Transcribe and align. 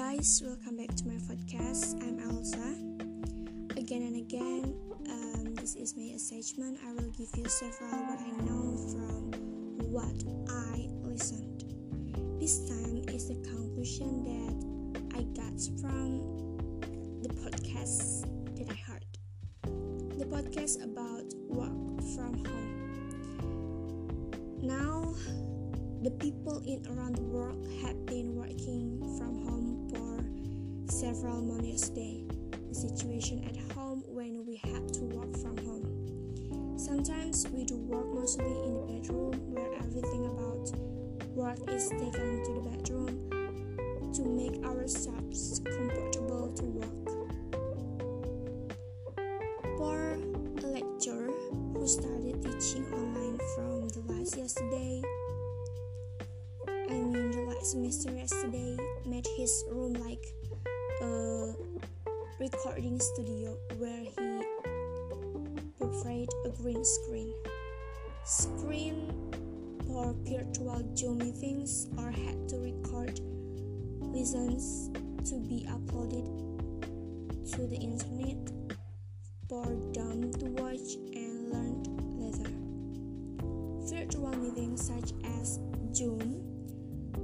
guys, 0.00 0.40
welcome 0.42 0.78
back 0.78 0.94
to 0.96 1.06
my 1.06 1.16
podcast. 1.28 2.00
I'm 2.02 2.18
Elsa. 2.20 2.72
Again 3.78 4.00
and 4.00 4.16
again, 4.16 4.74
um, 5.10 5.54
this 5.56 5.74
is 5.74 5.94
my 5.94 6.14
assessment. 6.14 6.78
I 6.86 6.92
will 6.94 7.10
give 7.10 7.28
you 7.36 7.44
several 7.44 7.90
what 8.08 8.18
I 8.18 8.30
know 8.48 8.78
from 8.88 9.30
what 9.92 10.24
I 10.48 10.88
listened. 11.06 11.64
This 12.40 12.66
time 12.66 13.02
is 13.14 13.28
the 13.28 13.34
conclusion 13.46 14.24
that 14.24 15.18
I 15.18 15.24
got 15.36 15.60
from 15.82 16.22
the 17.20 17.28
podcast 17.28 18.24
that 18.56 18.70
I 18.70 18.76
heard. 18.90 19.04
The 20.18 20.24
podcast 20.24 20.82
about 20.82 21.26
work 21.46 22.00
from 22.16 22.42
home. 22.46 22.72
Now, 24.62 25.14
the 26.02 26.10
people 26.12 26.62
in 26.66 26.86
around 26.86 27.16
the 27.16 27.22
world 27.22 27.66
have 27.82 28.06
been 28.06 28.34
working 28.34 28.98
from 29.18 29.44
home 29.44 29.86
for 29.92 30.90
several 30.90 31.42
months 31.42 31.90
day. 31.90 32.24
The 32.68 32.74
situation 32.74 33.44
at 33.44 33.56
home 33.74 34.02
when 34.06 34.46
we 34.46 34.56
have 34.56 34.90
to 34.92 35.00
work 35.00 35.36
from 35.36 35.58
home. 35.58 36.78
Sometimes 36.78 37.46
we 37.48 37.64
do 37.64 37.76
work 37.76 38.06
mostly 38.14 38.46
in 38.46 38.72
the 38.72 38.80
bedroom 38.80 39.32
where 39.52 39.74
everything 39.74 40.24
about 40.24 40.72
work 41.34 41.58
is 41.68 41.90
taken 41.90 42.44
to 42.44 42.52
the 42.54 42.70
bedroom 42.70 43.28
to 44.14 44.24
make 44.24 44.64
ourselves 44.64 45.60
comfortable 45.64 46.50
to 46.54 46.64
work. 46.64 47.08
For 49.76 50.16
a 50.64 50.66
lecturer 50.66 51.30
who 51.74 51.86
started 51.86 52.40
teaching 52.42 52.86
online 52.92 53.38
from 53.54 53.88
the 53.88 54.00
last 54.08 54.38
yesterday, 54.38 55.02
I 56.90 56.94
mean 56.94 57.30
the 57.30 57.42
last 57.42 57.70
semester 57.70 58.10
yesterday, 58.10 58.76
made 59.06 59.24
his 59.36 59.64
room 59.70 59.94
like 59.94 60.26
a 61.00 61.54
recording 62.40 62.98
studio 62.98 63.56
where 63.78 64.02
he 64.02 64.42
prepared 65.78 66.28
a 66.46 66.48
green 66.60 66.84
screen. 66.84 67.32
Screen 68.24 69.14
for 69.86 70.16
virtual 70.24 70.82
Zoom 70.96 71.18
meetings 71.18 71.86
or 71.96 72.10
had 72.10 72.48
to 72.48 72.56
record 72.58 73.20
lessons 74.00 74.90
to 75.30 75.38
be 75.38 75.68
uploaded 75.70 76.26
to 77.52 77.68
the 77.68 77.76
internet 77.76 78.50
for 79.48 79.64
them 79.94 80.32
to 80.32 80.46
watch 80.58 80.98
and 81.14 81.52
learn 81.52 81.84
later. 82.18 82.50
Virtual 83.94 84.36
meetings 84.36 84.88
such 84.88 85.12
as 85.38 85.60
Zoom 85.94 86.49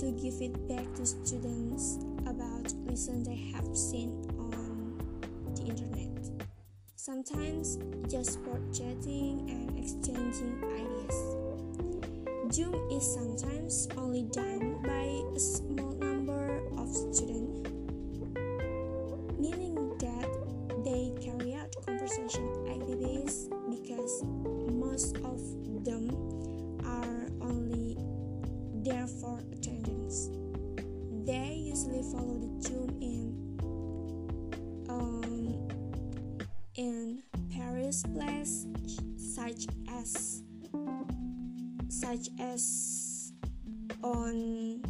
to 0.00 0.12
give 0.12 0.38
feedback 0.38 0.94
to 0.94 1.04
students 1.04 1.98
about 2.22 2.72
lessons 2.86 3.28
they 3.28 3.36
have 3.52 3.76
seen 3.76 4.24
on 4.38 4.96
the 5.54 5.60
internet. 5.60 6.08
Sometimes 6.96 7.76
just 8.10 8.40
for 8.40 8.58
chatting 8.72 9.44
and 9.50 9.78
exchanging 9.78 10.56
ideas. 10.72 11.36
Zoom 12.50 12.74
is 12.90 13.04
sometimes 13.12 13.88
only 13.98 14.22
done 14.32 14.80
by 14.82 15.36
a 15.36 15.38
small 15.38 15.92
number 15.92 16.62
of 16.78 16.88
students, 16.88 17.69
Follow 31.98 32.38
the 32.38 32.62
Zoom 32.62 32.88
in 33.02 33.34
um, 34.88 35.68
in 36.76 37.22
Paris 37.52 38.04
place 38.14 38.66
such 39.18 39.66
as 39.92 40.42
such 41.88 42.28
as 42.38 43.32
on 44.02 44.80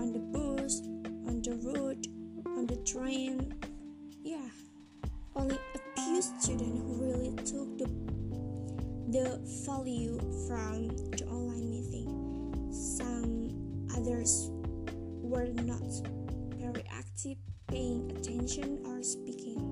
on 0.00 0.12
the 0.12 0.18
bus, 0.32 0.80
on 1.28 1.42
the 1.42 1.54
road, 1.62 2.08
on 2.56 2.66
the 2.66 2.76
train. 2.78 3.54
Yeah, 4.24 4.48
only 5.36 5.58
a 5.74 6.00
few 6.00 6.22
students 6.22 6.80
who 6.80 6.94
really 7.04 7.36
took 7.44 7.78
the 7.78 7.86
the 9.10 9.38
value 9.64 10.18
from 10.48 10.88
the 10.88 11.24
online 11.26 11.70
meeting. 11.70 12.08
Some 12.72 13.86
others 13.96 14.50
were 15.30 15.46
not 15.62 15.80
very 16.58 16.84
active, 16.90 17.38
paying 17.68 18.10
attention 18.10 18.82
or 18.84 19.00
speaking. 19.00 19.62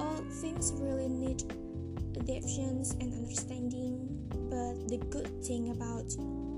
All 0.00 0.24
things 0.42 0.72
really 0.74 1.08
need 1.08 1.44
adaptations 2.16 2.96
and 3.00 3.14
understanding, 3.14 4.08
but 4.50 4.88
the 4.88 4.98
good 5.10 5.44
thing 5.44 5.70
about 5.70 6.10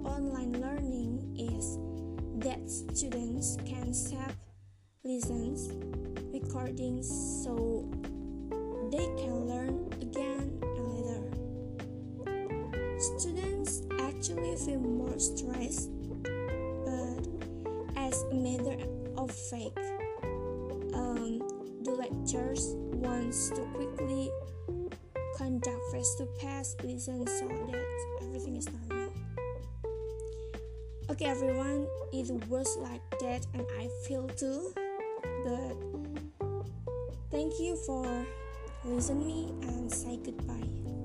online 0.09 0.59
learning 0.63 1.37
is 1.37 1.77
that 2.43 2.71
students 2.71 3.59
can 3.67 3.93
save 3.93 4.35
lessons, 5.05 5.69
recordings, 6.33 7.07
so 7.45 7.87
they 8.91 9.07
can 9.21 9.47
learn 9.47 9.93
again 10.01 10.59
and 10.63 10.89
later. 10.89 11.23
Students 13.19 13.83
actually 14.01 14.57
feel 14.57 14.81
more 14.81 15.19
stressed, 15.19 15.91
as 18.15 18.23
a 18.31 18.35
matter 18.35 18.77
of 19.19 19.31
fact, 19.31 19.79
um, 20.95 21.39
the 21.83 21.91
lectures 21.91 22.75
wants 23.03 23.51
to 23.51 23.61
quickly 23.75 24.31
conduct 25.37 25.81
face-to-face 25.91 26.77
lessons 26.85 27.31
so 27.41 27.49
that 27.49 28.23
everything 28.23 28.57
is 28.57 28.69
normal. 28.71 29.13
Okay, 31.11 31.25
everyone, 31.25 31.89
it 32.13 32.31
was 32.49 32.77
like 32.79 33.03
that, 33.19 33.47
and 33.53 33.67
I 33.81 33.89
feel 34.07 34.29
too. 34.29 34.73
But 35.45 35.77
thank 37.33 37.59
you 37.59 37.75
for 37.85 38.07
listening 38.85 39.27
me 39.27 39.55
and 39.63 39.93
say 39.93 40.19
goodbye. 40.19 41.04